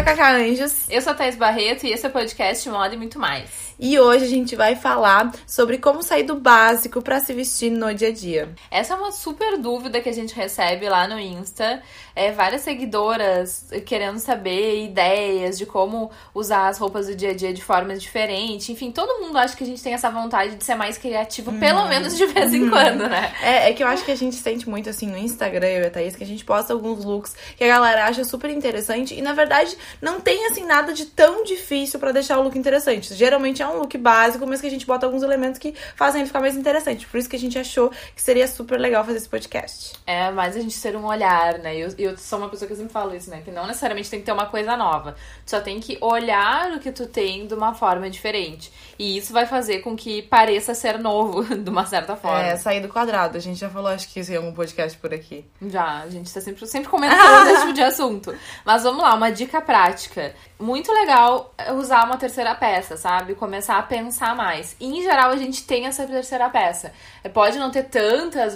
[0.00, 0.88] a Cacá Anjos.
[0.88, 3.70] Eu sou a Thais Barreto e esse é o podcast Moda e Muito Mais.
[3.78, 7.92] E hoje a gente vai falar sobre como sair do básico para se vestir no
[7.94, 8.54] dia a dia.
[8.70, 11.82] Essa é uma super dúvida que a gente recebe lá no Insta.
[12.14, 17.54] É, várias seguidoras querendo saber ideias de como usar as roupas do dia a dia
[17.54, 18.68] de formas diferentes.
[18.68, 21.86] Enfim, todo mundo acha que a gente tem essa vontade de ser mais criativo, pelo
[21.88, 23.34] menos de vez em quando, né?
[23.42, 25.86] É, é que eu acho que a gente sente muito assim no Instagram, eu e
[25.86, 29.22] a Thaís, que a gente posta alguns looks que a galera acha super interessante e
[29.22, 33.14] na verdade não tem assim nada de tão difícil para deixar o look interessante.
[33.14, 36.26] Geralmente é um look básico, mas que a gente bota alguns elementos que fazem ele
[36.26, 37.06] ficar mais interessante.
[37.06, 39.92] Por isso que a gente achou que seria super legal fazer esse podcast.
[40.06, 41.76] É, mais a gente ter um olhar, né?
[41.76, 43.42] Eu, eu sou uma pessoa que sempre falo isso, né?
[43.44, 45.16] Que não necessariamente tem que ter uma coisa nova.
[45.44, 48.72] Tu só tem que olhar o que tu tem de uma forma diferente.
[48.98, 52.42] E isso vai fazer com que pareça ser novo, de uma certa forma.
[52.42, 53.36] É, sair do quadrado.
[53.36, 55.44] A gente já falou, acho que isso em algum podcast por aqui.
[55.62, 58.34] Já, a gente tá sempre, sempre comentando esse tipo de assunto.
[58.64, 60.34] Mas vamos lá, uma dica prática prática.
[60.60, 63.34] Muito legal usar uma terceira peça, sabe?
[63.34, 64.76] Começar a pensar mais.
[64.78, 66.92] E, em geral, a gente tem essa terceira peça.
[67.32, 68.54] Pode não ter tantas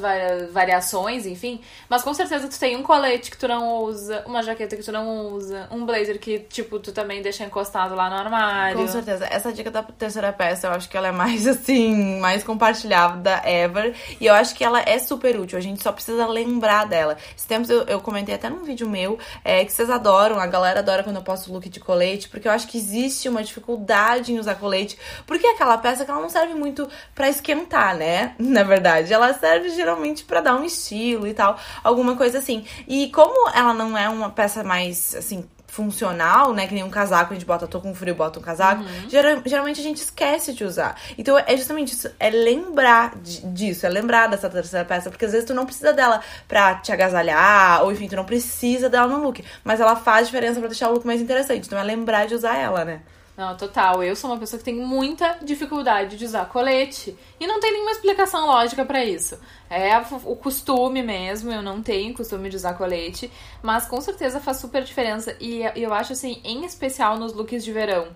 [0.52, 4.77] variações, enfim, mas com certeza tu tem um colete que tu não usa, uma jaqueta
[4.77, 8.78] que tu não usa, um blazer que, tipo, tu também deixa encostado lá no armário.
[8.78, 9.27] Com certeza.
[9.30, 13.94] Essa dica da terceira peça, eu acho que ela é mais, assim, mais compartilhada ever.
[14.20, 15.58] E eu acho que ela é super útil.
[15.58, 17.16] A gente só precisa lembrar dela.
[17.36, 20.80] Esse tempo eu, eu comentei até num vídeo meu é, que vocês adoram, a galera
[20.80, 21.94] adora quando eu posto look de colete,
[22.28, 26.11] porque eu acho que existe uma dificuldade em usar colete, porque é aquela peça que
[26.11, 28.34] ela não serve muito para esquentar, né?
[28.39, 32.65] Na verdade, ela serve geralmente para dar um estilo e tal, alguma coisa assim.
[32.87, 36.69] E como ela não é uma peça mais assim funcional, né?
[36.69, 38.83] Que nem um casaco, a gente bota, tô com frio, bota um casaco.
[38.83, 39.11] Uhum.
[39.11, 40.97] Geral, geralmente a gente esquece de usar.
[41.19, 45.33] Então é justamente isso, é lembrar de, disso, é lembrar dessa terceira peça, porque às
[45.33, 49.20] vezes tu não precisa dela pra te agasalhar, ou enfim, tu não precisa dela no
[49.20, 51.66] look, mas ela faz diferença para deixar o look mais interessante.
[51.66, 53.00] Então é lembrar de usar ela, né?
[53.36, 54.02] Não, total.
[54.02, 57.91] Eu sou uma pessoa que tem muita dificuldade de usar colete e não tem nenhuma
[57.91, 59.38] explicação lógica para isso.
[59.69, 64.59] É o costume mesmo, eu não tenho costume de usar colete, mas com certeza faz
[64.59, 68.09] super diferença e eu acho assim, em especial nos looks de verão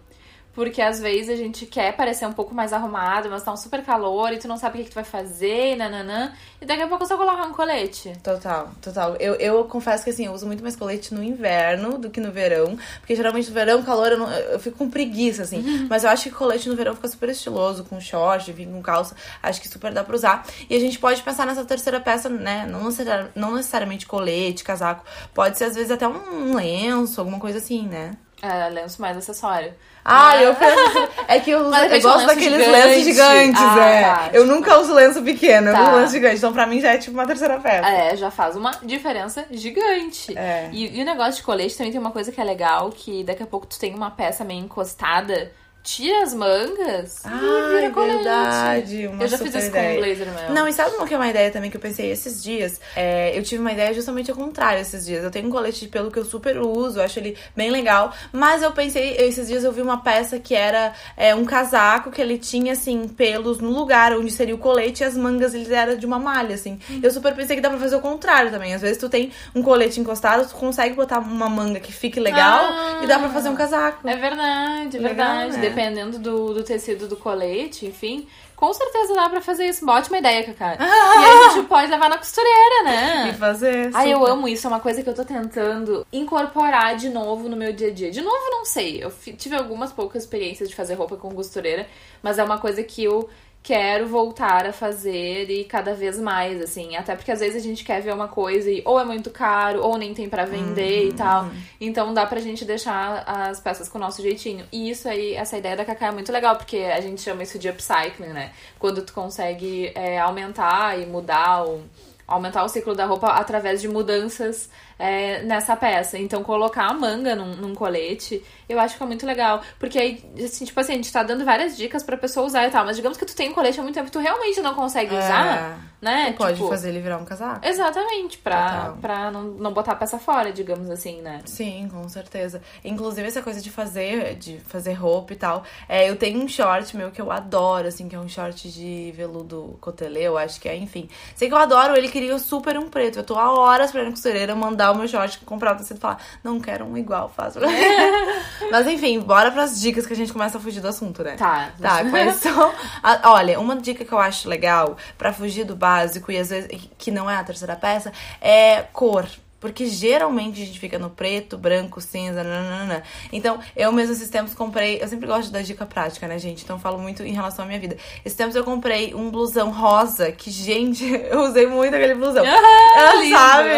[0.58, 3.80] porque às vezes a gente quer parecer um pouco mais arrumado, mas tá um super
[3.84, 6.32] calor e tu não sabe o que, que tu vai fazer, nananã.
[6.60, 8.12] E daqui a pouco só colocar um colete.
[8.24, 9.14] Total, total.
[9.20, 12.32] Eu, eu confesso que assim, eu uso muito mais colete no inverno do que no
[12.32, 12.76] verão.
[12.98, 15.60] Porque geralmente no verão, calor, eu, não, eu fico com preguiça, assim.
[15.60, 15.86] Uhum.
[15.88, 19.14] Mas eu acho que colete no verão fica super estiloso, com short, enfim, com calça.
[19.40, 20.44] Acho que super dá pra usar.
[20.68, 22.66] E a gente pode pensar nessa terceira peça, né?
[22.68, 25.04] Não, necessari não necessariamente colete, casaco.
[25.32, 28.16] Pode ser, às vezes, até um lenço, alguma coisa assim, né?
[28.40, 29.72] É, lenço mais acessório.
[30.04, 31.08] Ah, eu penso.
[31.26, 32.70] É que eu, eu gosto daqueles gigante.
[32.70, 34.02] lenços gigantes, ah, é.
[34.02, 34.54] Tá, eu tipo...
[34.54, 35.78] nunca uso lenço pequeno, tá.
[35.78, 36.36] eu uso lenço gigante.
[36.36, 37.88] Então pra mim já é tipo uma terceira peça.
[37.88, 40.36] É, já faz uma diferença gigante.
[40.38, 40.70] É.
[40.72, 43.42] E, e o negócio de colete também tem uma coisa que é legal, que daqui
[43.42, 45.50] a pouco tu tem uma peça meio encostada
[45.88, 49.06] tira as mangas ah, é verdade.
[49.06, 49.90] Uma eu já fiz isso ideia.
[49.90, 50.54] com um blazer meu.
[50.54, 52.78] Não, e sabe uma que é uma ideia também que eu pensei esses dias?
[52.94, 55.24] É, eu tive uma ideia justamente ao contrário esses dias.
[55.24, 58.12] Eu tenho um colete de pelo que eu super uso, acho ele bem legal.
[58.30, 62.20] Mas eu pensei, esses dias eu vi uma peça que era é, um casaco que
[62.20, 65.96] ele tinha, assim, pelos no lugar onde seria o colete e as mangas ele era
[65.96, 66.78] de uma malha, assim.
[66.90, 67.00] Hum.
[67.02, 68.74] Eu super pensei que dá pra fazer o contrário também.
[68.74, 72.64] Às vezes tu tem um colete encostado, tu consegue botar uma manga que fique legal
[72.64, 74.06] ah, e dá pra fazer um casaco.
[74.06, 75.02] É verdade, é verdade.
[75.02, 75.77] Legal, né?
[75.78, 79.84] Dependendo do, do tecido do colete, enfim, com certeza dá pra fazer isso.
[79.84, 80.74] Uma ótima ideia, Cacá.
[80.82, 83.30] e a gente pode levar na costureira, né?
[83.30, 83.90] E fazer.
[83.94, 84.66] Ai, eu amo isso.
[84.66, 88.10] É uma coisa que eu tô tentando incorporar de novo no meu dia a dia.
[88.10, 89.02] De novo, não sei.
[89.02, 91.86] Eu tive algumas poucas experiências de fazer roupa com costureira,
[92.20, 93.28] mas é uma coisa que eu
[93.62, 96.96] quero voltar a fazer e cada vez mais, assim.
[96.96, 99.82] Até porque às vezes a gente quer ver uma coisa e ou é muito caro,
[99.82, 101.08] ou nem tem para vender uhum.
[101.08, 101.50] e tal.
[101.80, 104.64] Então dá pra gente deixar as peças com o nosso jeitinho.
[104.72, 107.58] E isso aí, essa ideia da Cacá é muito legal, porque a gente chama isso
[107.58, 108.52] de upcycling, né?
[108.78, 111.82] Quando tu consegue é, aumentar e mudar o
[112.26, 114.68] aumentar o ciclo da roupa através de mudanças
[114.98, 116.18] é, nessa peça.
[116.18, 119.62] Então, colocar a manga num, num, colete, eu acho que é muito legal.
[119.78, 122.70] Porque aí, assim, tipo assim, a gente tá dando várias dicas pra pessoa usar e
[122.70, 122.84] tal.
[122.84, 125.14] Mas digamos que tu tem um colete há muito tempo e tu realmente não consegue
[125.14, 126.32] é, usar, né?
[126.32, 127.66] Tu pode tipo, fazer ele virar um casaco.
[127.66, 131.42] Exatamente, pra, pra não, não botar a peça fora, digamos assim, né?
[131.44, 132.60] Sim, com certeza.
[132.84, 135.62] Inclusive, essa coisa de fazer, de fazer roupa e tal.
[135.88, 139.12] É, eu tenho um short meu que eu adoro, assim, que é um short de
[139.16, 141.08] veludo cotelê, eu acho que é, enfim.
[141.36, 143.20] Sei que eu adoro, ele queria super um preto.
[143.20, 145.98] Eu tô há horas pra ir na costureira mandar o meu short, comprar o tecido
[145.98, 147.58] e falar, não quero um igual, faço.
[148.70, 151.36] Mas enfim, bora pras dicas que a gente começa a fugir do assunto, né?
[151.36, 151.70] Tá.
[151.80, 152.72] Tá, quais são.
[153.02, 156.70] A, olha, uma dica que eu acho legal para fugir do básico e às vezes
[156.96, 159.26] que não é a terceira peça é cor
[159.60, 163.02] Porque geralmente a gente fica no preto, branco, cinza, nanana.
[163.32, 165.02] Então, eu mesmo esses tempos comprei.
[165.02, 166.62] Eu sempre gosto da dica prática, né, gente?
[166.62, 167.96] Então, falo muito em relação à minha vida.
[168.24, 172.44] Esses tempos eu comprei um blusão rosa, que, gente, eu usei muito aquele blusão.
[172.44, 173.68] Ela lindo, sabe?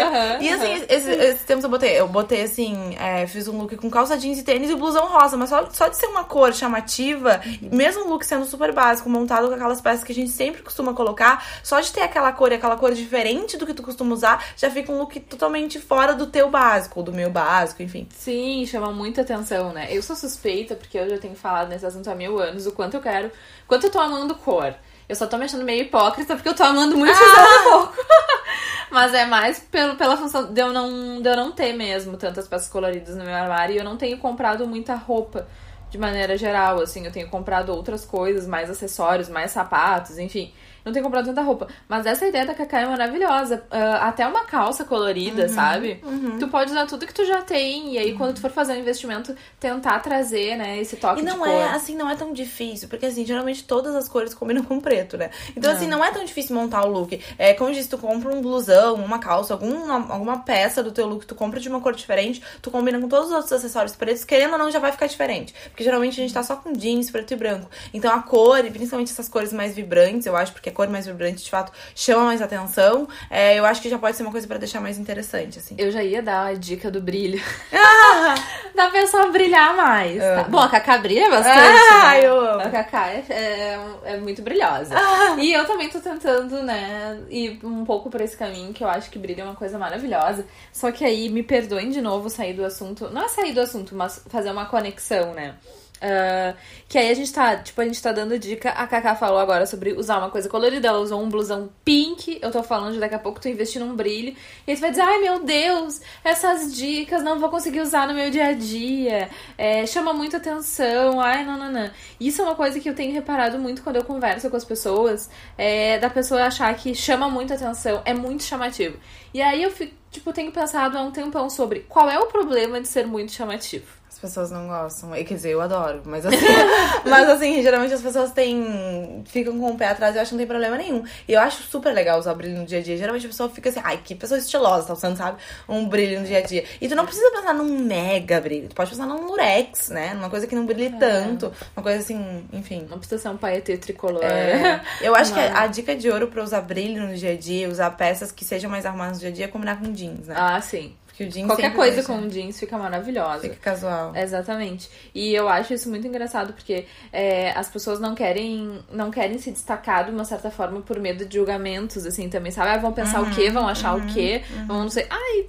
[0.41, 0.85] e assim, aham.
[0.87, 1.99] esses, esses tempos eu botei.
[1.99, 5.07] Eu botei assim, é, fiz um look com calça jeans e tênis e o blusão
[5.07, 5.35] rosa.
[5.35, 9.47] Mas só, só de ser uma cor chamativa, mesmo o look sendo super básico, montado
[9.47, 12.55] com aquelas peças que a gente sempre costuma colocar, só de ter aquela cor e
[12.55, 16.27] aquela cor diferente do que tu costuma usar, já fica um look totalmente fora do
[16.27, 18.07] teu básico, do meu básico, enfim.
[18.11, 19.87] Sim, chama muita atenção, né?
[19.89, 22.95] Eu sou suspeita, porque eu já tenho falado nesse assunto há mil anos, o quanto
[22.95, 23.31] eu quero,
[23.67, 24.75] quanto eu tô amando cor.
[25.07, 28.05] Eu só tô me achando meio hipócrita porque eu tô amando muito e usando pouco.
[28.89, 32.47] Mas é mais pelo, pela função de eu, não, de eu não ter mesmo tantas
[32.47, 35.47] peças coloridas no meu armário e eu não tenho comprado muita roupa
[35.89, 37.05] de maneira geral, assim.
[37.05, 40.53] Eu tenho comprado outras coisas, mais acessórios, mais sapatos, enfim.
[40.83, 41.67] Não tenho comprado tanta roupa.
[41.87, 43.63] Mas essa ideia da Cacá é maravilhosa.
[43.69, 46.03] Ah, até uma calça colorida, sabe?
[46.39, 47.93] Tu pode usar tudo que tu já tem.
[47.93, 51.29] E aí, quando tu for fazer um investimento, tentar trazer, né, esse toque E de
[51.29, 51.47] não cor.
[51.49, 55.17] é, assim, não é tão difícil, porque assim, geralmente todas as cores combinam com preto,
[55.17, 55.29] né?
[55.55, 57.19] Então, assim, não é tão difícil montar o look.
[57.37, 61.05] É, como eu disse, tu compra um blusão, uma calça, alguma, alguma peça do teu
[61.07, 64.23] look, tu compra de uma cor diferente, tu combina com todos os outros acessórios pretos,
[64.23, 65.53] querendo ou não, já vai ficar diferente.
[65.69, 67.69] Porque geralmente a gente tá só com jeans, preto e branco.
[67.93, 71.05] Então a cor, e principalmente essas cores mais vibrantes, eu acho, porque a cor mais
[71.05, 74.47] vibrante, de fato, chama mais atenção, é, eu acho que já pode ser uma coisa
[74.47, 75.75] pra deixar mais interessante, assim.
[75.77, 77.41] Eu já ia dar a dica do brilho.
[78.75, 80.17] da pessoa brilhar mais.
[80.17, 80.43] tá?
[80.43, 81.57] Bom, a Cacá brilha bastante.
[81.57, 82.25] Ah, né?
[82.25, 82.61] eu amo.
[82.61, 84.95] A Cacá é, é, é muito brilhosa.
[85.37, 89.09] E eu também tô tentando, né, ir um pouco por esse caminho, que eu acho
[89.09, 90.45] que brilho é uma coisa maravilhosa.
[90.71, 93.09] Só que aí, me perdoem de novo sair do assunto.
[93.09, 95.55] Não é sair do assunto, mas fazer uma conexão, né?
[96.01, 96.55] Ah,
[96.89, 98.71] que aí a gente tá, tipo, a gente tá dando dica.
[98.71, 100.87] A Kaká falou agora sobre usar uma coisa colorida.
[100.87, 102.39] Ela usou um blusão pink.
[102.41, 104.35] Eu tô falando de daqui a pouco tu investir num brilho.
[104.67, 108.13] E aí tu vai dizer, ai meu Deus, essas dicas não vou conseguir usar no
[108.13, 109.29] meu dia a dia.
[109.57, 111.21] É, chama muita atenção.
[111.21, 111.91] Ai, não, não, não.
[112.19, 115.29] Isso é uma coisa que eu tenho reparado muito quando eu converso com as pessoas.
[115.57, 118.01] É, da pessoa achar que chama muita atenção.
[118.05, 118.97] É muito chamativo.
[119.33, 122.81] E aí eu fico, tipo, tenho pensado há um tempão sobre qual é o problema
[122.81, 124.00] de ser muito chamativo.
[124.11, 125.15] As pessoas não gostam.
[125.15, 126.01] E, Quer dizer, eu adoro.
[126.05, 126.35] Mas assim,
[127.09, 129.23] mas assim, geralmente as pessoas têm.
[129.25, 131.03] ficam com o pé atrás e eu acho que não tem problema nenhum.
[131.27, 132.97] E eu acho super legal usar brilho no dia a dia.
[132.97, 135.37] Geralmente a pessoa fica assim, ai, que pessoa estilosa, tá usando, sabe?
[135.67, 136.65] Um brilho no dia a dia.
[136.81, 138.67] E tu não precisa pensar num mega brilho.
[138.67, 140.13] Tu pode pensar num lurex, né?
[140.13, 141.51] Numa coisa que não brilhe tanto.
[141.75, 142.85] Uma coisa assim, enfim.
[142.89, 144.23] Não precisa ser um paetê tricolor.
[144.25, 147.31] É, eu acho que Mas- a, a dica de ouro pra usar brilho no dia
[147.31, 149.89] a dia, usar peças que sejam mais arrumadas no dia a dia, é combinar com
[149.93, 150.35] jeans, né?
[150.37, 150.93] Ah, sim.
[151.11, 153.41] Porque o jeans Qualquer coisa deixa- com jeans fica maravilhosa.
[153.41, 154.15] Fica casual.
[154.15, 154.89] Exatamente.
[155.13, 159.51] E eu acho isso muito engraçado porque é, as pessoas não querem não querem se
[159.51, 162.69] destacar de uma certa forma por medo de julgamentos, assim, também, sabe?
[162.71, 163.49] Ah, vão pensar o quê?
[163.49, 164.41] Vão achar o quê?
[164.65, 165.05] Vão não sei.
[165.09, 165.47] Ai,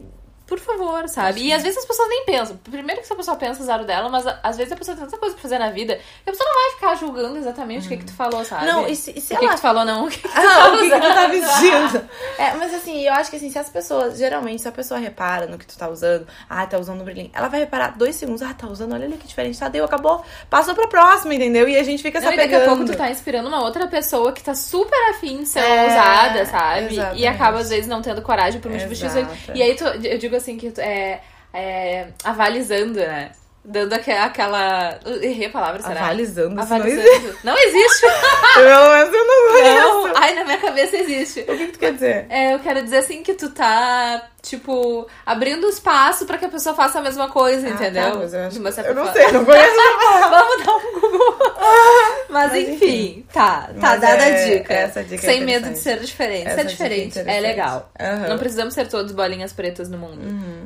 [0.52, 1.40] por favor, sabe?
[1.46, 2.58] E às vezes as pessoas nem pensam.
[2.58, 5.06] Primeiro que se a pessoa pensa, azar o dela, mas às vezes a pessoa tem
[5.06, 7.88] tanta coisa pra fazer na vida que a pessoa não vai ficar julgando exatamente o
[7.88, 8.66] que, que tu falou, sabe?
[8.66, 10.04] Não, e se, e se o que, ela que tu falou, não.
[10.06, 12.02] O que, que tu Ah, o que, que tu tá vestindo?
[12.38, 15.46] É, mas assim, eu acho que assim, se as pessoas, geralmente, se a pessoa repara
[15.46, 18.42] no que tu tá usando, ah, tá usando um brilhinho, ela vai reparar dois segundos,
[18.42, 21.68] ah, tá usando, olha ali que diferente, tá, deu, acabou, passou pra próxima, entendeu?
[21.68, 23.86] E a gente fica se Não, e daqui a pouco tu tá inspirando uma outra
[23.86, 26.80] pessoa que tá super afim de ser É, ousada, sabe?
[26.80, 27.26] E exatamente.
[27.26, 29.12] acaba, às vezes, não tendo coragem por motivos X.
[29.54, 31.20] E aí tu, eu digo assim que tu é,
[31.54, 33.32] é avalizando, né?
[33.64, 34.98] Dando aque- aquela.
[35.20, 36.00] Errei a palavra, será?
[36.00, 37.36] Avalizando, isso não Avalizando.
[37.44, 38.06] Não existe.
[38.54, 40.08] Pelo menos eu não conheço.
[40.08, 40.12] Não.
[40.16, 41.40] Ai, na minha cabeça existe.
[41.42, 42.26] O que que tu quer dizer?
[42.28, 46.74] É, eu quero dizer assim que tu tá, tipo, abrindo espaço pra que a pessoa
[46.74, 48.02] faça a mesma coisa, entendeu?
[48.02, 48.80] Ah, tá, mas eu, acho...
[48.80, 49.76] Eu não sei, não conheço.
[50.28, 51.36] Vamos dar um Google.
[52.30, 53.21] mas, Mas enfim, enfim.
[53.32, 54.72] Tá, tá Mas dada é- a dica.
[54.74, 56.46] essa dica é Sem medo de ser diferente.
[56.46, 57.42] Essa Ser é diferente é, interessante.
[57.42, 57.90] legal.
[57.98, 58.28] Aham.
[58.28, 60.20] Não precisamos ser todos bolinhas pretas no mundo.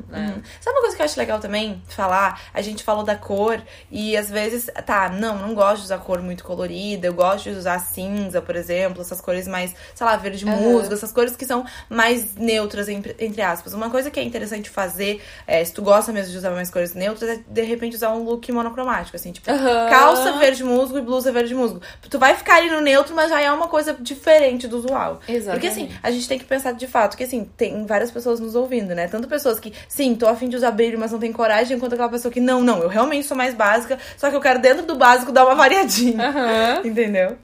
[0.09, 0.35] né?
[0.37, 0.43] Uhum.
[0.61, 2.41] Sabe uma coisa que eu acho legal também falar?
[2.53, 6.21] A gente falou da cor e às vezes, tá, não, não gosto de usar cor
[6.23, 10.45] muito colorida, eu gosto de usar cinza, por exemplo, essas cores mais, sei lá, verde
[10.45, 13.73] musgo, essas cores que são mais neutras, entre, aspas.
[13.75, 16.95] Uma coisa que é interessante fazer, é, se tu gosta mesmo de usar mais cores
[16.95, 19.47] neutras, é de repente usar um look monocromático, assim, tipo,
[19.91, 21.81] calça verde musgo e blusa verde musgo.
[22.09, 25.21] Tu vai ficar ali no neutro, mas já é uma coisa diferente do usual.
[25.29, 25.51] Exatamente.
[25.51, 28.55] Porque assim, a gente tem que pensar de fato que assim, tem várias pessoas nos
[28.55, 29.09] ouvindo, né?
[29.09, 32.09] Tanto pessoas que, sim, tô afim de usar brilho, mas não tem coragem, quanto aquela
[32.09, 34.97] pessoa que, não, não, eu realmente sou mais básica, só que eu quero dentro do
[34.97, 36.29] básico dar uma variadinha.
[36.29, 36.81] Aham.
[36.87, 37.37] Entendeu?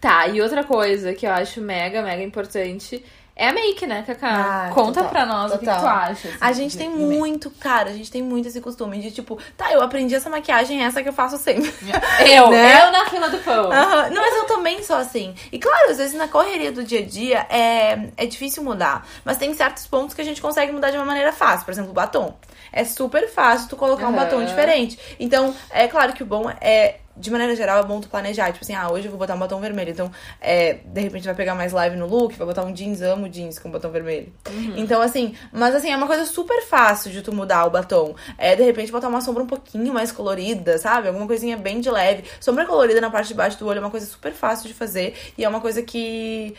[0.00, 3.04] Tá, e outra coisa que eu acho mega, mega importante
[3.36, 4.66] é a make, né, Cacá?
[4.68, 5.80] Ah, Conta total, pra nós o que, total.
[5.80, 6.28] tu acha.
[6.28, 7.18] assim, A gente tem de make.
[7.18, 10.82] muito, cara, a gente tem muito esse costume de tipo, tá, eu aprendi essa maquiagem,
[10.82, 11.72] essa que eu faço sempre.
[12.26, 12.86] Eu, Né?
[12.86, 13.68] eu na fila do pão.
[13.68, 15.34] Não, mas eu também sou assim.
[15.52, 19.06] E claro, às vezes na correria do dia a dia é, é difícil mudar.
[19.24, 21.64] Mas tem certos pontos que a gente consegue mudar de uma maneira fácil.
[21.66, 22.34] Por exemplo, o batom.
[22.72, 24.98] É super fácil tu colocar um batom diferente.
[25.20, 26.96] Então, é claro que o bom é.
[27.16, 28.52] De maneira geral, é bom tu planejar.
[28.52, 29.90] Tipo assim, ah, hoje eu vou botar um batom vermelho.
[29.90, 33.28] Então, é, de repente vai pegar mais live no look, vai botar um jeans, amo
[33.28, 34.32] jeans com batom vermelho.
[34.76, 38.14] Então, assim, mas assim, é uma coisa super fácil de tu mudar o batom.
[38.36, 41.08] É, de repente, botar uma sombra um pouquinho mais colorida, sabe?
[41.08, 42.24] Alguma coisinha bem de leve.
[42.40, 45.14] Sombra colorida na parte de baixo do olho é uma coisa super fácil de fazer.
[45.36, 46.54] E é uma coisa que.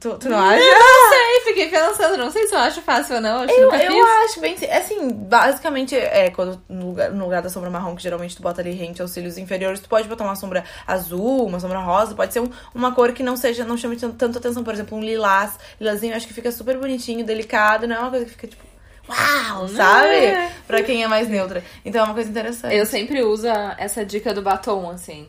[0.00, 0.58] Tu, tu não acha?
[0.58, 4.06] Não sei, fiquei pensando, não sei se eu acho fácil ou não, acho Eu, eu
[4.24, 4.56] acho bem.
[4.72, 8.62] Assim, basicamente, é quando no lugar, no lugar da sombra marrom, que geralmente tu bota
[8.62, 12.32] ali rente aos cílios inferiores, tu pode botar uma sombra azul, uma sombra rosa, pode
[12.32, 15.02] ser um- uma cor que não seja, não chame tan- tanto atenção, por exemplo, um
[15.02, 15.52] lilás.
[15.78, 18.64] Lilazinho, eu acho que fica super bonitinho, delicado, não é uma coisa que fica tipo.
[19.08, 20.14] Uau, sabe?
[20.14, 20.50] É.
[20.66, 21.62] Pra quem é mais neutra.
[21.84, 22.74] Então é uma coisa interessante.
[22.74, 25.28] Eu sempre uso essa dica do batom, assim.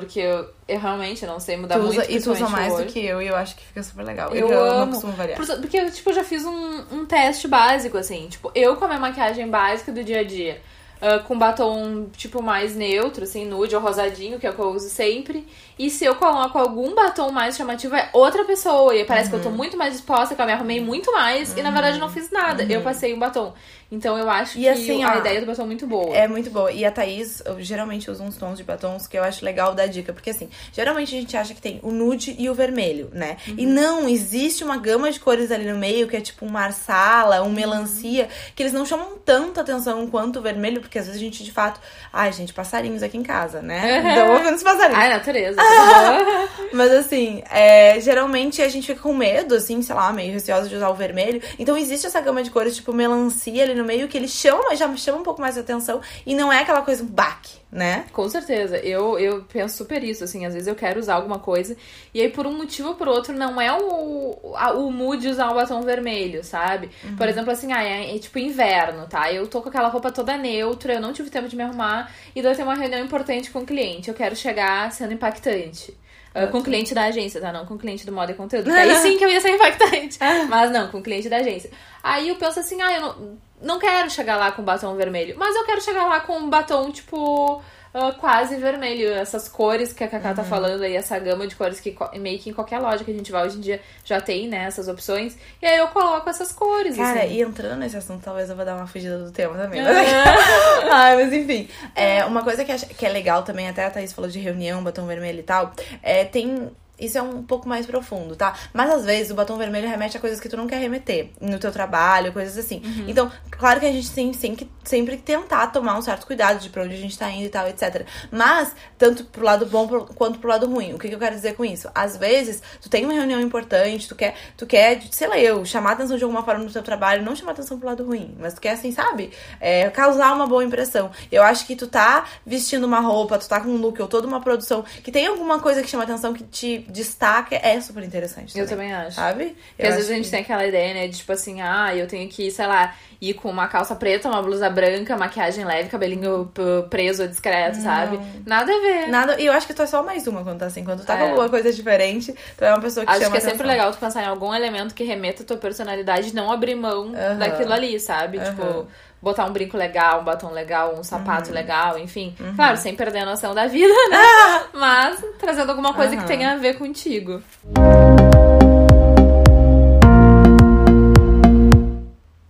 [0.00, 2.00] Porque eu, eu realmente não sei mudar Tu muito.
[2.00, 4.04] usa, e tu usa mais o do que eu, e eu acho que fica super
[4.04, 4.30] legal.
[4.34, 4.92] Eu E que eu não amo.
[4.92, 5.36] costumo variar.
[5.38, 8.28] Por- Porque eu, tipo, já fiz um, um teste básico, assim.
[8.28, 10.60] Tipo, eu com a minha maquiagem básica do dia a dia.
[11.02, 14.70] Ah, com batom, tipo, mais neutro, assim, nude ou rosadinho, que é o que eu
[14.70, 15.46] uso sempre.
[15.78, 18.94] E se eu coloco algum batom mais chamativo, é outra pessoa.
[18.94, 19.56] E parece que eu tô Uhum.
[19.56, 21.56] muito mais disposta, que eu me arrumei muito mais.
[21.56, 22.62] E na verdade eu não fiz nada.
[22.64, 23.52] Eu passei um batom.
[23.90, 24.62] Então eu acho Uhum.
[24.62, 26.16] E que assim, a ó, ideia do batom é muito boa.
[26.16, 26.70] É muito boa.
[26.72, 29.86] E a Thaís, eu geralmente uso uns tons de batons que eu acho legal dar
[29.86, 30.12] dica.
[30.12, 33.36] Porque assim, geralmente a gente acha que tem o nude e o vermelho, né?
[33.46, 37.42] E não, existe uma gama de cores ali no meio que é tipo um marsala,
[37.42, 41.24] um melancia, que eles não chamam tanto atenção quanto o vermelho, porque às vezes a
[41.24, 41.80] gente de fato.
[42.12, 44.12] Ai, gente, passarinhos aqui em casa, né?
[44.12, 45.02] Então ouvindo os passarinhos.
[45.02, 45.56] Ai, natureza.
[45.64, 46.68] bom?
[46.74, 50.76] Mas assim, é, geralmente a gente fica com medo, assim, sei lá, meio receosa de
[50.76, 51.42] usar o vermelho.
[51.58, 54.78] Então existe essa gama de cores, tipo melancia ali no meio, que eles chamam, mas
[54.78, 56.02] já chama um pouco mais de atenção.
[56.26, 58.04] E não é aquela coisa, um baque, né?
[58.12, 58.76] Com certeza.
[58.76, 60.44] Eu, eu penso super isso, assim.
[60.44, 61.74] Às vezes eu quero usar alguma coisa.
[62.12, 65.28] E aí, por um motivo ou por outro, não é o, a- o mood de
[65.28, 66.90] usar um batom vermelho, sabe?
[67.16, 69.32] Por exemplo, assim, ah, é, é tipo inverno, tá?
[69.32, 72.12] Eu tô com aquela roupa toda neutra, eu não tive tempo de me arrumar.
[72.36, 74.08] E daí eu tenho uma reunião importante com o cliente.
[74.10, 75.96] Eu quero chegar sendo impactante.
[76.34, 77.52] Ah, com o cliente da agência, tá?
[77.52, 78.70] Não com o cliente do moda e conteúdo.
[78.80, 80.18] Aí sim que eu ia ser impactante.
[80.48, 81.70] Mas não, com o cliente da agência.
[82.02, 85.34] Aí eu penso assim, ah, eu não, não quero chegar lá com batom vermelho.
[85.38, 87.62] Mas eu quero chegar lá com um batom, tipo,
[87.94, 89.12] ah, quase vermelho.
[89.12, 90.34] Essas cores que a Cacá Uhum.
[90.36, 93.14] tá falando aí, essa gama de cores que meio que em qualquer loja que a
[93.14, 94.64] gente vai hoje em dia já tem, né?
[94.64, 95.36] Essas opções.
[95.60, 97.34] E aí eu coloco essas cores, Cara, assim.
[97.34, 99.80] e entrando nesse assunto, talvez eu vou dar uma fugida do tema também.
[99.80, 99.92] Ah.
[99.92, 101.68] Mas, Ai, mas enfim.
[101.94, 104.82] É, uma coisa que, acho- que é legal também, até a Thaís falou de reunião,
[104.82, 106.70] batom vermelho e tal, é, tem.
[107.02, 108.54] Isso é um pouco mais profundo, tá?
[108.72, 111.58] Mas às vezes o batom vermelho remete a coisas que tu não quer remeter no
[111.58, 112.80] teu trabalho, coisas assim.
[113.08, 116.70] Então, claro que a gente tem, tem que sempre tentar tomar um certo cuidado de
[116.70, 118.06] pra onde a gente tá indo e tal, etc.
[118.30, 120.94] Mas, tanto pro lado bom quanto pro lado ruim.
[120.94, 121.88] O que, que eu quero dizer com isso?
[121.94, 125.92] Às vezes, tu tem uma reunião importante, tu quer, tu quer, sei lá, eu, chamar
[125.92, 128.60] atenção de alguma forma no teu trabalho, não chamar atenção pro lado ruim, mas tu
[128.60, 129.30] quer, assim, sabe?
[129.60, 131.10] É, causar uma boa impressão.
[131.30, 134.26] Eu acho que tu tá vestindo uma roupa, tu tá com um look ou toda
[134.26, 138.56] uma produção que tem alguma coisa que chama atenção, que te destaca, é super interessante.
[138.58, 139.16] Eu também acho.
[139.16, 139.56] Sabe?
[139.76, 141.08] Porque às vezes acho a gente que- tem aquela ideia, né?
[141.08, 144.42] De tipo assim, ah, eu tenho que, sei lá, ir com uma calça preta, uma
[144.42, 146.50] blusa branca, maquiagem leve, cabelinho
[146.90, 148.20] preso, discreto, sabe?
[148.46, 149.08] Nada a ver.
[149.08, 150.84] Nada, e eu acho que tu é só mais uma quando tá assim.
[150.84, 151.28] Quando tu tá com É.
[151.28, 153.98] alguma coisa diferente, tu é uma pessoa que Acho chama que é sempre legal tu
[153.98, 157.98] pensar em algum elemento que remeta a tua personalidade e não abrir mão daquilo ali,
[157.98, 158.38] sabe?
[158.40, 158.86] Tipo,
[159.22, 161.54] botar um brinco legal, um batom legal, um sapato Uhum.
[161.54, 162.34] legal, enfim.
[162.56, 164.18] Claro, sem perder a noção da vida, né?
[164.74, 167.40] Mas trazendo alguma coisa que tenha a ver contigo.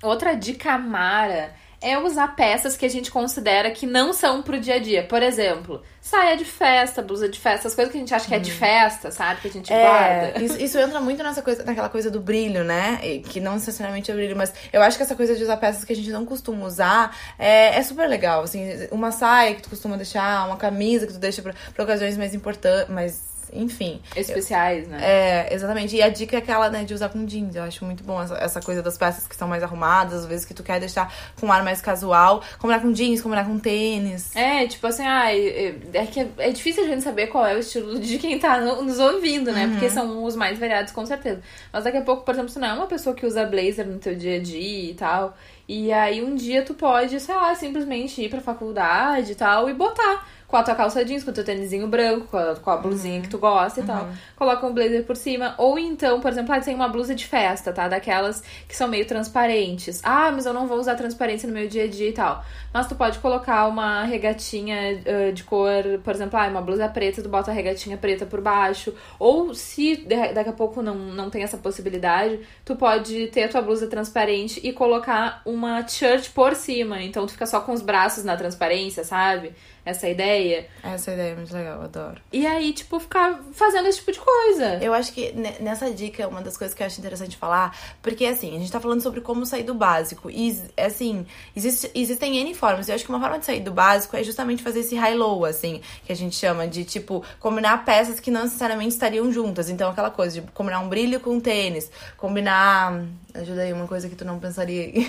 [0.02, 1.52] Outra dica mara
[1.83, 5.03] é usar peças que a gente considera que não são pro dia a dia.
[5.03, 8.35] Por exemplo, saia de festa, blusa de festa, as coisas que a gente acha que
[8.35, 9.41] é de festa, sabe?
[9.41, 9.79] Que a gente Uhum.
[9.79, 9.83] É,
[10.31, 10.45] guarda.
[10.45, 13.01] isso, isso entra muito nessa coisa, naquela coisa do brilho, né?
[13.03, 15.85] E Que não necessariamente é brilho, mas eu acho que essa coisa de usar peças
[15.85, 18.43] que a gente não costuma usar é, é super legal.
[18.43, 22.17] Assim, uma saia que tu costuma deixar, uma camisa que tu deixa pra, pra ocasiões
[22.17, 23.21] mais importantes, mas
[23.53, 24.01] enfim.
[24.17, 24.99] Especiais, né?
[25.03, 25.95] É, exatamente.
[25.97, 27.55] E a dica é aquela, né, de usar com jeans.
[27.55, 30.45] Eu acho muito bom essa, essa coisa das peças que são mais arrumadas, às vezes
[30.45, 32.43] que tu quer deixar com um ar mais casual.
[32.59, 34.35] Combinar com jeans, combinar com tênis.
[34.37, 37.55] É, tipo assim, ai, é, é que é, é difícil a gente saber qual é
[37.55, 39.69] o estilo de quem tá no- nos ouvindo, né?
[39.73, 41.41] Porque são os mais variados, com certeza.
[41.73, 43.99] Mas daqui a pouco, por exemplo, se não é uma pessoa que usa blazer no
[43.99, 45.37] teu dia a dia e tal.
[45.75, 49.73] E aí um dia tu pode, sei lá, simplesmente ir pra faculdade e tal e
[49.73, 52.76] botar com a tua calça jeans, com o teu tênisinho branco, com a, com a
[52.76, 54.11] blusinha que tu gosta e tal.
[54.37, 55.55] Coloca um blazer por cima.
[55.57, 57.88] Ou então, por exemplo, ah, tem uma blusa de festa, tá?
[57.88, 60.02] Daquelas que são meio transparentes.
[60.05, 62.45] Ah, mas eu não vou usar transparência no meu dia a dia e tal.
[62.71, 67.23] Mas tu pode colocar uma regatinha uh, de cor, por exemplo, ah, uma blusa preta,
[67.23, 68.93] tu bota a regatinha preta por baixo.
[69.19, 73.62] Ou se daqui a pouco não, não tem essa possibilidade, tu pode ter a tua
[73.62, 77.02] blusa transparente e colocar uma t-shirt por cima.
[77.02, 79.52] Então tu fica só com os braços na transparência, sabe?
[79.85, 80.67] Essa ideia.
[80.83, 82.21] Essa ideia é muito legal, adoro.
[82.33, 84.79] E aí, tipo, ficar fazendo esse tipo de coisa.
[84.81, 88.55] Eu acho que nessa dica, uma das coisas que eu acho interessante falar, porque assim,
[88.57, 90.31] a gente tá falando sobre como sair do básico.
[90.31, 92.89] E assim, existe, existem N formas.
[92.89, 95.81] Eu acho que uma forma de sair do básico é justamente fazer esse high-low, assim,
[96.07, 99.69] que a gente chama de, tipo, combinar peças que não necessariamente estariam juntas.
[99.69, 103.03] Então, aquela coisa de combinar um brilho com um tênis, combinar.
[103.35, 105.07] Ajuda aí, uma coisa que tu não pensaria em,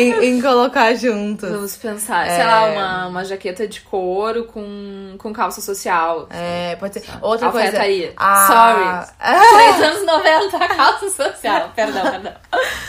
[0.24, 1.50] em, colocar juntos.
[1.50, 2.26] Vamos pensar.
[2.26, 2.36] É...
[2.36, 6.26] Sei lá, uma, uma jaqueta de couro com, com calça social.
[6.28, 7.04] É, pode ser.
[7.22, 8.08] Outra Alfaiataria.
[8.08, 8.14] coisa.
[8.16, 9.06] Ah.
[9.14, 9.14] Sorry.
[9.54, 11.70] Três anos 90, calça social.
[11.76, 12.32] perdão, perdão.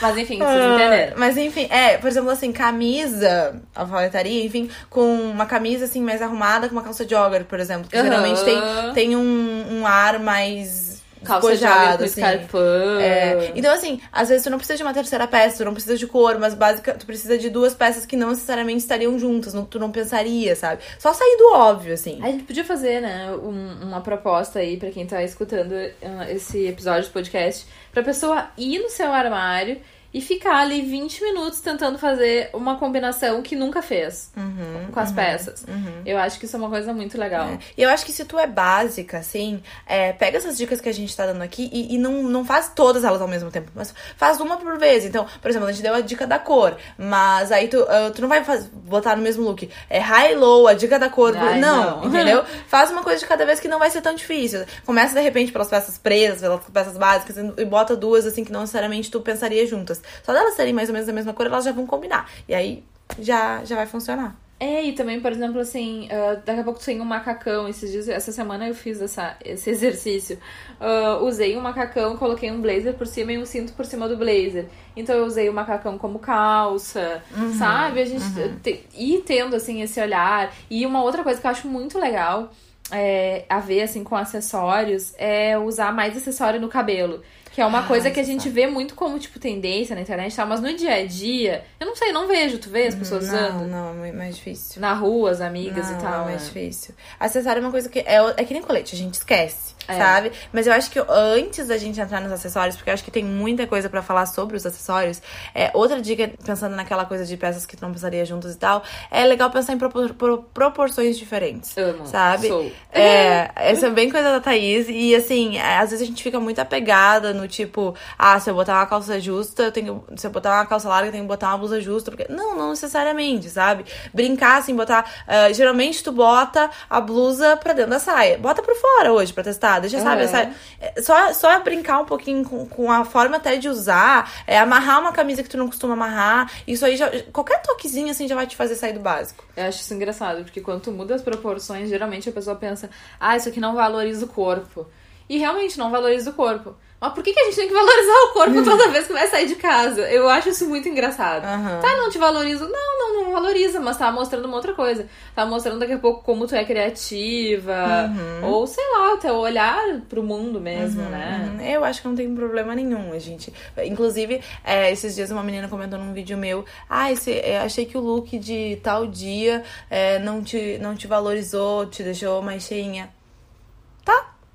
[0.01, 1.13] Mas enfim, vocês uh, entenderam.
[1.15, 6.67] Mas enfim, é, por exemplo, assim, camisa, alfaiataria, enfim, com uma camisa assim mais arrumada,
[6.67, 7.87] com uma calça jogger, por exemplo.
[7.87, 8.03] Que uh -huh.
[8.03, 10.94] geralmente tem, tem um, um ar mais
[11.25, 12.21] calça despojado, assim.
[12.21, 12.99] escarpão.
[12.99, 13.51] É.
[13.55, 16.07] Então, assim, às vezes tu não precisa de uma terceira peça, tu não precisa de
[16.07, 19.79] cor, mas básica, tu precisa de duas peças que não necessariamente estariam juntas, não, tu
[19.79, 20.81] não pensaria, sabe?
[20.99, 22.19] Só sair do óbvio, assim.
[22.21, 26.67] A gente podia fazer, né, um, uma proposta aí para quem tá escutando uh, esse
[26.67, 29.79] episódio do podcast, pra pessoa ir no seu armário
[30.15, 35.09] e ficar ali 20 minutos tentando fazer uma combinação que nunca fez uhum, com as
[35.09, 35.65] uhum, peças.
[35.67, 36.03] Uhum.
[36.05, 37.49] Eu acho que isso é uma coisa muito legal.
[37.49, 37.59] É.
[37.77, 40.93] E eu acho que se tu é básica, assim, é, pega essas dicas que a
[40.93, 43.93] gente tá dando aqui e, e, não, não faz todas elas ao mesmo tempo, mas
[44.15, 45.03] faz uma por vez.
[45.03, 48.21] Então, por exemplo, a gente deu a dica da cor, mas aí tu, uh, tu
[48.21, 49.69] não vai faz, botar no mesmo look.
[49.89, 51.35] É high low, a dica da cor.
[51.35, 52.45] Ai, não, não, entendeu?
[52.69, 54.63] faz uma coisa de cada vez que não vai ser tão difícil.
[54.85, 58.61] Começa de repente pelas peças presas, pelas peças básicas e bota duas, assim, que não
[58.61, 60.04] necessariamente tu pensaria juntas.
[60.23, 62.29] Só delas serem mais ou menos da mesma cor, elas já vão combinar.
[62.47, 62.83] E aí
[63.19, 64.35] já, já vai funcionar.
[64.57, 67.67] É, e também, por exemplo, assim, uh, daqui a pouco tu tem um macacão.
[67.67, 70.39] Esses dias, essa semana eu fiz essa, esse exercício.
[70.79, 74.15] Uh, usei um macacão, coloquei um blazer por cima e um cinto por cima do
[74.15, 74.67] blazer.
[74.95, 77.99] Então eu usei o macacão como calça, uhum, sabe?
[77.99, 78.59] A gente uhum.
[78.59, 80.53] te, ir tendo, assim, esse olhar.
[80.69, 82.49] E uma outra coisa que eu acho muito legal
[82.91, 87.21] é, a ver, assim, com acessórios é usar mais acessório no cabelo.
[87.55, 90.33] Que é uma ah, coisa que a gente vê muito como, tipo, tendência na internet
[90.33, 92.57] e tal, mas no dia a dia, eu não sei, não vejo.
[92.57, 93.67] Tu vê as pessoas não, usando?
[93.69, 94.81] Não, é mais difícil.
[94.81, 96.23] Na rua, as amigas não, e tal.
[96.23, 96.45] É mais é.
[96.47, 96.93] difícil.
[97.17, 97.99] Acessório é uma coisa que.
[97.99, 99.73] É, é que nem colete, a gente esquece.
[99.87, 99.97] É.
[99.97, 100.31] Sabe?
[100.51, 103.23] Mas eu acho que antes da gente entrar nos acessórios, porque eu acho que tem
[103.23, 105.21] muita coisa para falar sobre os acessórios,
[105.53, 108.83] é, outra dica, pensando naquela coisa de peças que tu não precisaria juntas e tal,
[109.11, 111.77] é legal pensar em propor, pro, proporções diferentes.
[111.77, 112.05] Amo.
[112.05, 112.47] Sabe?
[112.47, 112.71] Sou.
[112.91, 114.87] É, essa é bem coisa da Thaís.
[114.89, 118.55] E assim, é, às vezes a gente fica muito apegada no tipo, ah, se eu
[118.55, 120.03] botar uma calça justa, eu tenho.
[120.15, 122.11] Se eu botar uma calça larga, eu tenho que botar uma blusa justa.
[122.11, 122.31] Porque...
[122.31, 123.85] Não, não necessariamente, sabe?
[124.13, 125.05] Brincar assim, botar.
[125.27, 128.37] Uh, geralmente tu bota a blusa pra dentro da saia.
[128.37, 129.74] Bota por fora hoje pra testar.
[129.79, 130.23] Deixa, sabe?
[130.23, 134.31] Essa, é, só, só brincar um pouquinho com, com a forma até de usar.
[134.45, 136.51] É, amarrar uma camisa que tu não costuma amarrar.
[136.67, 137.09] Isso aí já.
[137.31, 139.43] Qualquer toquezinho assim já vai te fazer sair do básico.
[139.55, 143.35] Eu acho isso engraçado, porque quando tu muda as proporções, geralmente a pessoa pensa, ah,
[143.35, 144.87] isso aqui não valoriza o corpo.
[145.27, 146.75] E realmente não valoriza o corpo.
[147.05, 149.27] Mas por que, que a gente tem que valorizar o corpo toda vez que vai
[149.27, 150.01] sair de casa?
[150.09, 151.45] Eu acho isso muito engraçado.
[151.45, 151.79] Uhum.
[151.79, 152.67] Tá, não te valoriza?
[152.67, 155.05] Não, não, não valoriza, mas tá mostrando uma outra coisa.
[155.35, 158.09] Tá mostrando daqui a pouco como tu é criativa.
[158.09, 158.49] Uhum.
[158.49, 161.53] Ou, sei lá, o teu olhar pro mundo mesmo, uhum, né?
[161.53, 161.65] Uhum.
[161.65, 163.53] Eu acho que não tem problema nenhum, a gente.
[163.85, 168.01] Inclusive, é, esses dias uma menina comentou num vídeo meu: Ah, esse, achei que o
[168.01, 173.09] look de tal dia é, não, te, não te valorizou, te deixou mais cheinha.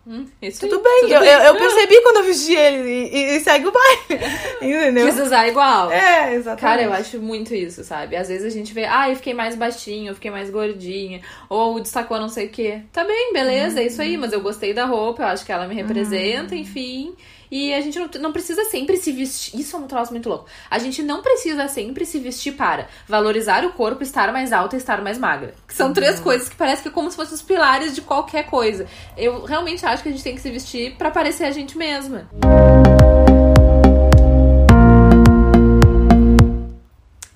[0.07, 0.25] Hum,
[0.59, 1.01] tudo aí, bem.
[1.01, 1.29] tudo eu, bem.
[1.29, 4.25] Eu, eu, percebi quando eu vesti ele e, e, segue o baile.
[4.61, 5.07] Entendeu?
[5.07, 5.91] Quis usar igual.
[5.93, 6.61] É, exatamente.
[6.61, 8.17] Cara, eu acho muito isso, sabe?
[8.17, 11.79] Às vezes a gente vê, ah, eu fiquei mais baixinho, eu fiquei mais gordinha, ou
[11.81, 12.81] destacou não sei o quê.
[12.93, 13.83] Tá bem, beleza, uhum.
[13.83, 16.61] é isso aí, mas eu gostei da roupa, eu acho que ela me representa, uhum.
[16.61, 17.15] enfim.
[17.51, 19.59] E a gente não, não precisa sempre se vestir.
[19.59, 20.47] Isso é um troço muito louco.
[20.71, 24.79] A gente não precisa sempre se vestir para valorizar o corpo, estar mais alta e
[24.79, 25.55] estar mais magra.
[25.67, 25.93] Que são uhum.
[25.93, 28.87] três coisas que parece que é como se fossem os pilares de qualquer coisa.
[29.17, 32.29] Eu realmente acho que a gente tem que se vestir para parecer a gente mesma.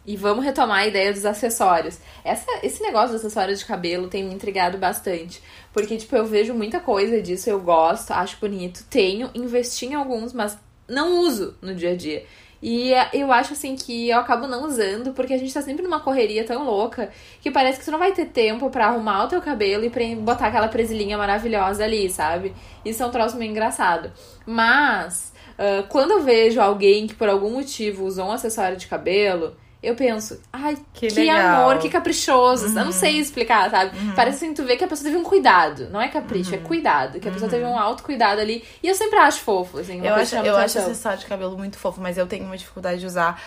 [0.06, 1.98] E vamos retomar a ideia dos acessórios.
[2.24, 5.42] Essa, esse negócio dos acessórios de cabelo tem me intrigado bastante.
[5.72, 10.32] Porque, tipo, eu vejo muita coisa disso, eu gosto, acho bonito, tenho, investi em alguns,
[10.32, 12.24] mas não uso no dia a dia.
[12.66, 16.00] E eu acho assim que eu acabo não usando, porque a gente tá sempre numa
[16.00, 17.10] correria tão louca
[17.42, 20.02] que parece que tu não vai ter tempo para arrumar o teu cabelo e pra
[20.16, 22.54] botar aquela presilhinha maravilhosa ali, sabe?
[22.82, 24.10] Isso é um troço meio engraçado.
[24.46, 29.54] Mas, uh, quando eu vejo alguém que por algum motivo usou um acessório de cabelo,
[29.84, 32.66] eu penso, ai, que, que amor, que caprichoso.
[32.66, 32.78] Uhum.
[32.78, 33.96] Eu não sei explicar, sabe?
[33.96, 34.14] Uhum.
[34.14, 35.88] Parece assim, tu vê que a pessoa teve um cuidado.
[35.90, 36.64] Não é capricho, é uhum.
[36.64, 37.20] é cuidado.
[37.20, 37.72] Que a pessoa teve uhum.
[37.72, 38.64] um autocuidado ali.
[38.82, 40.04] E eu sempre acho fofo, assim.
[40.04, 43.06] eu acho, eu acho acessório de cabelo muito fofo, mas eu tenho uma dificuldade de
[43.06, 43.40] usar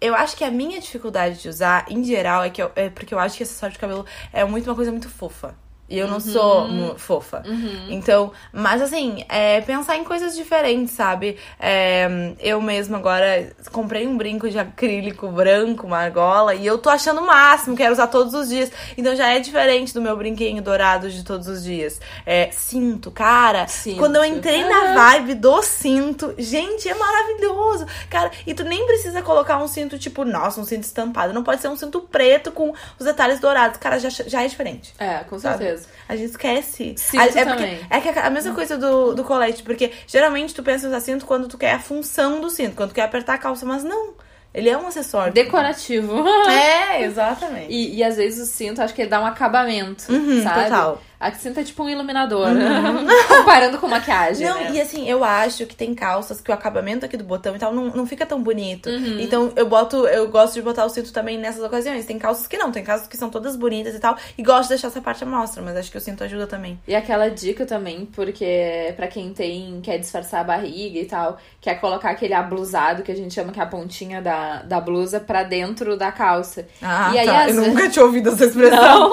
[0.00, 3.12] eu acho que a minha dificuldade de usar, em geral, é que eu, é porque
[3.12, 5.56] eu acho que acessório de cabelo é muito uma coisa muito fofa.
[5.88, 6.20] E eu não uhum.
[6.20, 7.42] sou fofa.
[7.46, 7.86] Uhum.
[7.88, 11.38] Então, mas assim, é pensar em coisas diferentes, sabe?
[11.58, 16.90] É, eu mesma agora comprei um brinco de acrílico branco, uma argola, e eu tô
[16.90, 18.70] achando o máximo, quero usar todos os dias.
[18.98, 22.00] Então já é diferente do meu brinquinho dourado de todos os dias.
[22.26, 23.66] É, cinto, cara.
[23.66, 23.98] Cinto.
[23.98, 27.86] Quando eu entrei na vibe do cinto, gente, é maravilhoso.
[28.10, 31.32] Cara, e tu nem precisa colocar um cinto tipo, nossa, um cinto estampado.
[31.32, 33.78] Não pode ser um cinto preto com os detalhes dourados.
[33.78, 34.94] Cara, já, já é diferente.
[34.98, 35.77] É, com certeza.
[35.77, 35.77] Sabe?
[36.08, 36.94] A gente esquece.
[36.96, 37.80] Cinto é também.
[37.90, 41.48] é é a mesma coisa do, do colete, porque geralmente tu pensa no cinto quando
[41.48, 44.14] tu quer a função do cinto, quando tu quer apertar a calça, mas não.
[44.52, 45.32] Ele é um acessório.
[45.32, 46.26] Decorativo.
[46.48, 47.70] É, exatamente.
[47.70, 50.64] E, e às vezes o cinto, acho que ele dá um acabamento, uhum, sabe?
[50.64, 51.02] Total.
[51.20, 53.06] A cinta é tipo um iluminador, uhum.
[53.28, 54.46] comparando com maquiagem.
[54.46, 54.70] Não, né?
[54.72, 57.74] e assim, eu acho que tem calças que o acabamento aqui do botão e tal
[57.74, 58.88] não, não fica tão bonito.
[58.88, 59.18] Uhum.
[59.18, 62.06] Então eu boto, eu gosto de botar o cinto também nessas ocasiões.
[62.06, 64.16] Tem calças que não, tem calças que são todas bonitas e tal.
[64.36, 66.78] E gosto de deixar essa parte à mostra, mas acho que o cinto ajuda também.
[66.86, 71.80] E aquela dica também, porque para quem tem, quer disfarçar a barriga e tal, quer
[71.80, 75.42] colocar aquele ablusado que a gente chama que é a pontinha da, da blusa pra
[75.42, 76.68] dentro da calça.
[76.80, 77.44] Ah, e aí, tá.
[77.44, 77.56] As...
[77.56, 78.78] Eu nunca tinha ouvido essa expressão.
[78.78, 79.10] Não.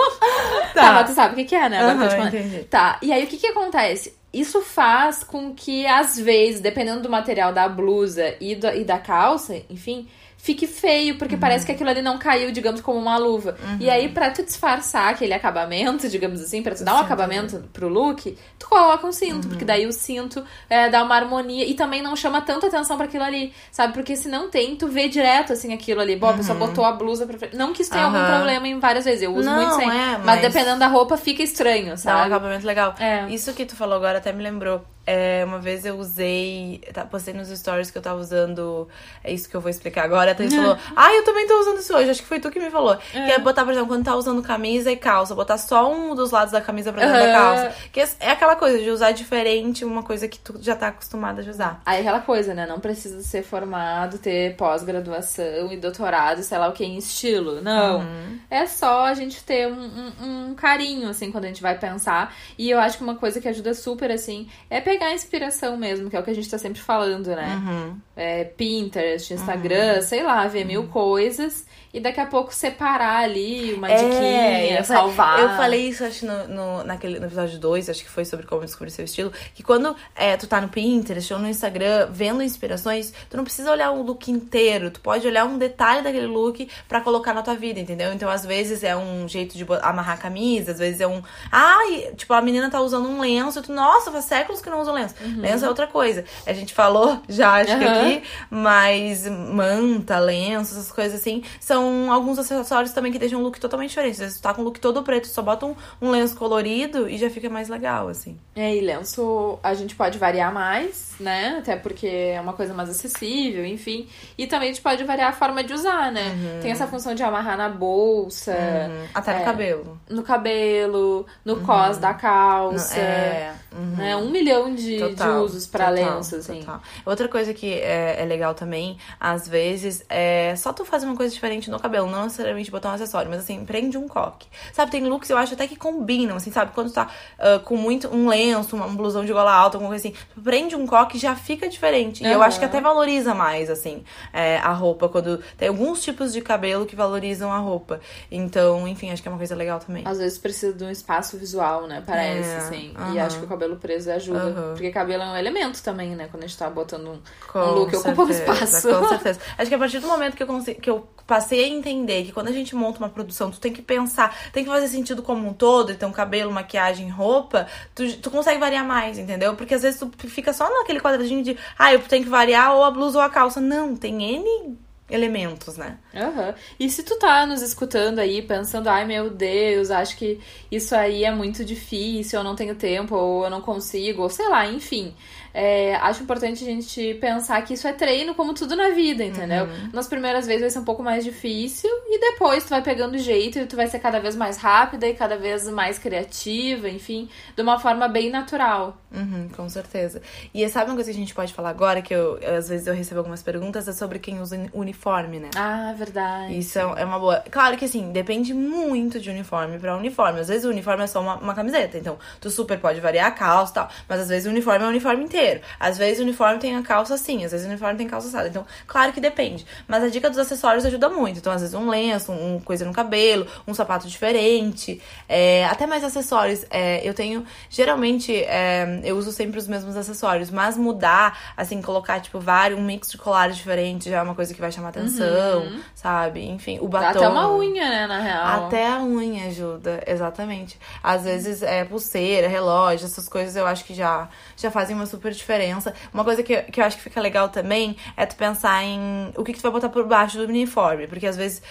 [0.73, 0.81] tá.
[0.81, 1.79] tá, mas tu sabe o que, que é, né?
[1.79, 2.63] Agora uhum, entendi.
[2.65, 4.13] Tá, e aí o que que acontece?
[4.33, 8.97] Isso faz com que, às vezes, dependendo do material da blusa e, do, e da
[8.97, 10.07] calça, enfim,
[10.45, 11.41] fique feio, porque uhum.
[11.41, 13.57] parece que aquilo ali não caiu, digamos, como uma luva.
[13.63, 13.77] Uhum.
[13.79, 17.89] E aí, pra tu disfarçar aquele acabamento, digamos assim, pra tu dar um acabamento pro
[17.89, 19.49] look, tu coloca um cinto, uhum.
[19.49, 23.07] porque daí o cinto é, dá uma harmonia e também não chama tanta atenção para
[23.07, 23.93] aquilo ali, sabe?
[23.93, 26.15] Porque se não tem, tu vê direto, assim, aquilo ali.
[26.15, 26.67] Bom, a pessoa uhum.
[26.67, 27.57] botou a blusa pra frente.
[27.57, 29.89] Não que isso tenha algum problema em várias vezes, eu uso não, muito sem.
[29.89, 30.25] É, mas...
[30.25, 30.41] mas...
[30.41, 32.17] dependendo da roupa, fica estranho, sabe?
[32.17, 32.93] Dá um acabamento legal.
[32.99, 33.27] É.
[33.29, 34.85] Isso que tu falou agora até me lembrou.
[35.07, 38.87] É, uma vez eu usei, tá, postei nos stories que eu tava usando,
[39.23, 40.31] é isso que eu vou explicar agora.
[40.31, 42.59] A Thaís falou, ah, eu também tô usando isso hoje, acho que foi tu que
[42.59, 42.97] me falou.
[43.13, 43.25] É.
[43.25, 46.31] Que é botar, por exemplo, quando tá usando camisa e calça, botar só um dos
[46.31, 47.27] lados da camisa pra dentro uhum.
[47.27, 47.75] da calça.
[47.91, 51.49] Que é aquela coisa de usar diferente uma coisa que tu já tá acostumada a
[51.49, 51.81] usar.
[51.85, 52.65] Aí aquela coisa, né?
[52.65, 57.61] Não precisa ser formado, ter pós-graduação e doutorado, sei lá o que, em estilo.
[57.61, 57.99] Não.
[57.99, 58.39] Uhum.
[58.49, 59.83] É só a gente ter um,
[60.21, 62.33] um, um carinho, assim, quando a gente vai pensar.
[62.57, 66.09] E eu acho que uma coisa que ajuda super, assim, é pegar pegar inspiração mesmo,
[66.09, 67.55] que é o que a gente tá sempre falando, né?
[67.55, 68.01] Uhum.
[68.15, 70.01] É, Pinterest, Instagram, uhum.
[70.01, 75.39] sei lá, ver mil coisas e daqui a pouco separar ali uma é, diquinha, salvar.
[75.39, 78.65] Eu falei isso, acho, no, no, naquele, no episódio 2, acho que foi sobre como
[78.65, 83.13] descobrir seu estilo, que quando é, tu tá no Pinterest ou no Instagram vendo inspirações,
[83.29, 86.99] tu não precisa olhar o look inteiro, tu pode olhar um detalhe daquele look para
[86.99, 88.11] colocar na tua vida, entendeu?
[88.11, 91.23] Então, às vezes é um jeito de amarrar a camisa, às vezes é um.
[91.49, 94.91] Ai, tipo, a menina tá usando um lenço, tu, nossa, faz séculos que não usa
[94.91, 95.15] um lenço.
[95.21, 95.39] Uhum.
[95.39, 96.25] Lenço é outra coisa.
[96.45, 97.79] A gente falou já, acho uhum.
[97.79, 98.04] que aqui,
[98.49, 103.89] mas manta, lenço, essas coisas assim, são alguns acessórios também que deixam um look totalmente
[103.89, 104.17] diferente.
[104.17, 107.29] Tu tá com um look todo preto, só bota um, um lenço colorido e já
[107.29, 108.37] fica mais legal, assim.
[108.55, 111.57] É, e lenço a gente pode variar mais, né?
[111.59, 114.07] Até porque é uma coisa mais acessível, enfim.
[114.37, 116.29] E também a gente pode variar a forma de usar, né?
[116.29, 116.59] Uhum.
[116.61, 118.51] Tem essa função de amarrar na bolsa.
[118.51, 119.07] Uhum.
[119.13, 120.01] Até é, no cabelo.
[120.09, 121.65] No cabelo, no uhum.
[121.65, 122.99] cos da calça.
[122.99, 123.53] É.
[123.75, 124.15] Né?
[124.15, 126.59] Um milhão de, total, de usos para lenço, assim.
[126.59, 126.81] Total.
[127.05, 131.33] Outra coisa que é, é legal também, às vezes, é só tu fazer uma coisa
[131.33, 134.47] diferente no cabelo, não necessariamente botar um acessório, mas assim, prende um coque.
[134.71, 136.71] Sabe, tem looks eu acho até que combinam, assim, sabe?
[136.73, 137.09] Quando tu tá
[137.39, 140.75] uh, com muito um lenço, um blusão de gola alta, alguma coisa assim, tu prende
[140.75, 142.23] um coque já fica diferente.
[142.23, 146.31] E eu acho que até valoriza mais, assim, é, a roupa, quando tem alguns tipos
[146.31, 147.99] de cabelo que valorizam a roupa.
[148.31, 150.03] Então, enfim, acho que é uma coisa legal também.
[150.05, 152.03] Às vezes precisa de um espaço visual, né?
[152.05, 152.93] Parece, é, assim.
[153.13, 154.73] E acho que o cabelo preso ajuda.
[154.73, 156.27] Porque cabelo é um elemento também, né?
[156.29, 158.89] Quando a gente tá botando um, um look, certeza, ocupa um espaço.
[158.89, 159.39] Com certeza.
[159.57, 162.49] Acho que a partir do momento que eu, que eu passei a entender que quando
[162.49, 165.53] a gente monta uma produção, tu tem que pensar, tem que fazer sentido como um
[165.53, 169.55] todo, então cabelo, maquiagem, roupa, tu, tu consegue variar mais, entendeu?
[169.55, 172.83] Porque às vezes tu fica só naquele quadradinho de, ah, eu tenho que variar ou
[172.83, 173.59] a blusa ou a calça.
[173.59, 175.97] Não, tem N elementos, né?
[176.13, 176.53] Uhum.
[176.79, 180.39] E se tu tá nos escutando aí, pensando, ai meu Deus, acho que
[180.71, 184.49] isso aí é muito difícil, eu não tenho tempo, ou eu não consigo, ou sei
[184.49, 185.13] lá, enfim.
[185.57, 189.63] é, acho importante a gente pensar que isso é treino, como tudo na vida, entendeu?
[189.63, 189.89] Uhum.
[189.93, 193.59] Nas primeiras vezes vai ser um pouco mais difícil e depois tu vai pegando jeito
[193.59, 197.61] e tu vai ser cada vez mais rápida e cada vez mais criativa, enfim, de
[197.61, 198.97] uma forma bem natural.
[199.15, 200.21] Uhum, com certeza.
[200.53, 202.93] E sabe uma coisa que a gente pode falar agora, que eu, às vezes eu
[202.93, 205.49] recebo algumas perguntas, é sobre quem usa uniforme, né?
[205.55, 206.57] Ah, verdade.
[206.57, 207.43] Isso é é uma boa.
[207.51, 210.39] Claro que assim, depende muito de uniforme pra uniforme.
[210.39, 213.31] Às vezes o uniforme é só uma, uma camiseta, então tu super pode variar a
[213.31, 213.89] calça e tal.
[214.07, 215.61] Mas às vezes o uniforme é o uniforme inteiro.
[215.79, 218.47] Às vezes o uniforme tem a calça assim, às vezes o uniforme tem calça assada.
[218.47, 219.65] Então, claro que depende.
[219.87, 221.39] Mas a dica dos acessórios ajuda muito.
[221.39, 225.85] Então, às vezes um lenço, um, um coisa no cabelo, um sapato diferente, é, até
[225.85, 226.65] mais acessórios.
[226.69, 232.19] É, eu tenho, geralmente, é, eu uso sempre os mesmos acessórios, mas mudar, assim, colocar,
[232.19, 235.71] tipo, vários, um mix de colares diferentes já é uma coisa que vai chamar atenção,
[235.93, 236.45] sabe?
[236.45, 237.19] Enfim, o Dá batom.
[237.19, 238.65] até uma unha, né, na real.
[238.65, 240.79] Até a unha ajuda, exatamente.
[241.03, 245.31] Às vezes é pulseira, relógio, essas coisas eu acho que já, já fazem uma super
[245.31, 245.93] diferença.
[246.13, 249.43] Uma coisa que, que eu acho que fica legal também é tu pensar em o
[249.43, 251.07] que, que tu vai botar por baixo do uniforme.
[251.07, 251.61] Porque às vezes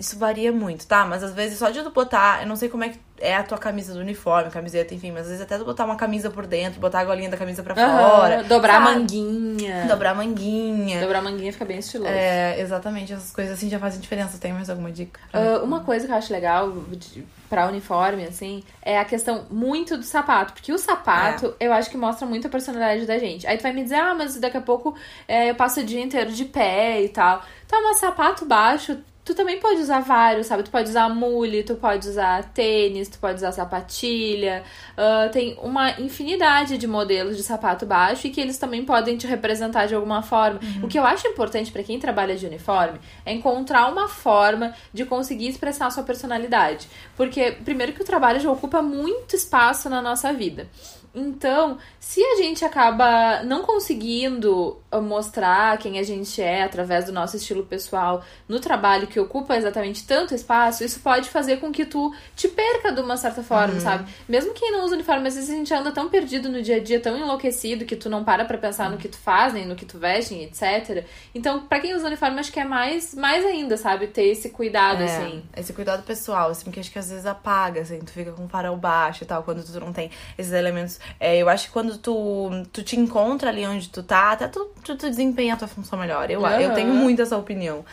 [0.00, 1.04] isso varia muito, tá?
[1.04, 3.42] Mas às vezes só de tu botar, eu não sei como é que é a
[3.42, 6.46] tua camisa do uniforme, camiseta, enfim, mas às vezes até tu botar uma camisa por
[6.46, 8.42] dentro, botar a golinha da camisa pra fora.
[8.44, 8.98] dobrar a sabe?
[8.98, 9.84] manguinha.
[9.86, 11.00] Dobrar a manguinha.
[11.02, 12.10] Dobrar a manguinha fica bem estiloso.
[12.10, 14.38] É, exatamente, essas coisas assim já fazem diferença.
[14.38, 15.20] Tem mais alguma dica?
[15.34, 19.98] Ah, uma coisa que eu acho legal de, pra uniforme, assim, é a questão muito
[19.98, 20.54] do sapato.
[20.54, 23.46] Porque o sapato, eu acho que mostra muito a personalidade da gente.
[23.46, 24.94] Aí tu vai me dizer, ah, mas daqui a pouco
[25.28, 27.42] é, eu passo o dia inteiro de pé e tal.
[27.68, 28.98] Tá, mas sapato baixo,
[29.30, 30.64] tu também pode usar vários, sabe?
[30.64, 34.64] Tu pode usar mule, tu pode usar tênis, tu pode usar sapatilha.
[34.96, 39.26] Ah, tem uma infinidade de modelos de sapato baixo e que eles também podem te
[39.26, 40.58] representar de alguma forma.
[40.82, 45.04] O que eu acho importante pra quem trabalha de uniforme é encontrar uma forma de
[45.04, 46.88] conseguir expressar a sua personalidade.
[47.16, 50.68] Porque, primeiro, que o trabalho já ocupa muito espaço na nossa vida.
[51.14, 57.12] Então, se a gente acaba não conseguindo uh, mostrar quem a gente é através do
[57.12, 61.84] nosso estilo pessoal no trabalho que ocupa exatamente tanto espaço, isso pode fazer com que
[61.84, 64.08] tu te perca de uma certa forma, sabe?
[64.28, 66.80] Mesmo quem não usa uniforme, às vezes a gente anda tão perdido no dia a
[66.80, 69.74] dia, tão enlouquecido, que tu não para pra pensar no que tu faz, nem no
[69.74, 71.04] que tu veste, etc.
[71.34, 74.06] Então, pra quem usa uniforme, acho que é mais, mais ainda, sabe?
[74.06, 75.42] Ter esse cuidado, É, assim.
[75.56, 78.48] Esse cuidado pessoal, assim, porque acho que às vezes apaga, assim, tu fica com o
[78.48, 80.99] farol baixo e tal, quando tu não tem esses elementos.
[81.18, 84.70] É, eu acho que quando tu, tu te encontra ali onde tu tá, até tu,
[84.84, 86.30] tu, tu desempenha a tua função melhor.
[86.30, 86.74] Eu, eu Aham.
[86.74, 87.84] tenho muito essa opinião.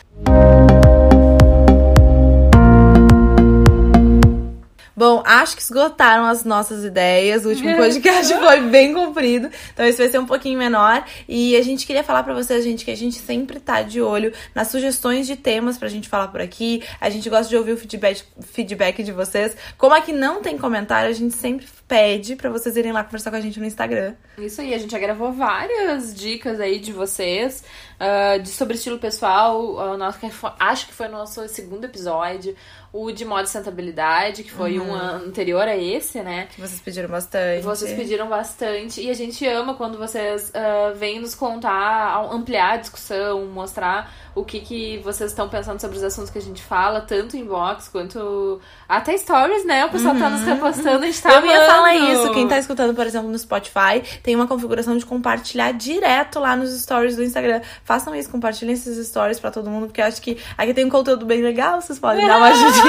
[4.98, 7.46] Bom, acho que esgotaram as nossas ideias.
[7.46, 11.06] O último podcast foi bem comprido, então esse vai ser um pouquinho menor.
[11.30, 14.34] E a gente queria falar pra vocês, gente, que a gente sempre tá de olho
[14.56, 16.84] nas sugestões de temas pra gente falar por aqui.
[17.00, 19.56] A gente gosta de ouvir o feedback, feedback de vocês.
[19.78, 23.38] Como aqui não tem comentário, a gente sempre pede pra vocês irem lá conversar com
[23.38, 24.16] a gente no Instagram.
[24.40, 27.64] Isso aí, a gente já gravou várias dicas aí de vocês
[28.00, 29.76] ah, de, sobre estilo pessoal.
[29.76, 30.18] O nosso,
[30.60, 32.56] acho que foi o nosso segundo episódio.
[33.00, 36.48] O de modo sustentabilidade, que foi um anterior a esse, né?
[36.54, 37.62] Que vocês pediram bastante.
[37.62, 42.78] Vocês pediram bastante e a gente ama quando vocês ah, vêm nos contar, ampliar a
[42.78, 47.02] discussão, mostrar o que, que vocês estão pensando sobre os assuntos que a gente fala,
[47.02, 49.86] tanto em box quanto até stories, né?
[49.86, 52.32] O pessoal tá nos repostando, a gente tá Eu ia falar isso.
[52.34, 56.70] Quem tá escutando, por exemplo, no Spotify, tem uma configuração de compartilhar direto lá nos
[56.82, 57.62] stories do Instagram.
[57.84, 60.90] Façam isso, compartilhem esses stories pra todo mundo, porque eu acho que aqui tem um
[60.90, 61.82] conteúdo bem legal.
[61.82, 62.54] Vocês podem dar uma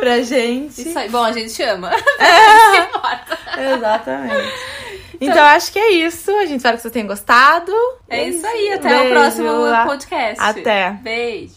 [0.00, 0.88] pra gente.
[0.88, 1.08] Isso aí.
[1.08, 1.90] Bom, a gente ama.
[3.76, 4.52] Exatamente.
[5.20, 6.30] Então, acho que é isso.
[6.30, 7.72] A gente espera que vocês tenham gostado.
[8.08, 9.06] É isso aí, até Beijo.
[9.06, 9.50] o próximo
[9.86, 10.42] podcast.
[10.42, 10.90] Até.
[11.02, 11.56] Beijo.